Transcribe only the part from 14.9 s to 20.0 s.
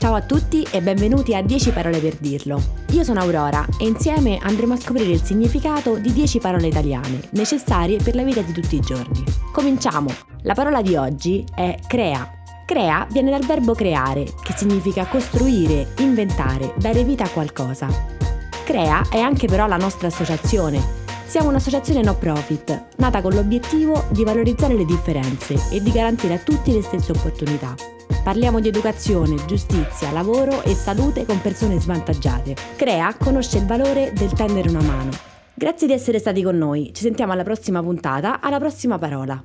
costruire, inventare, dare vita a qualcosa. Crea è anche però la